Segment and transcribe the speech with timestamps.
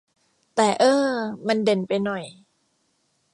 [0.55, 1.11] แต่ เอ้อ
[1.47, 2.23] มันเด่นไปหน่อย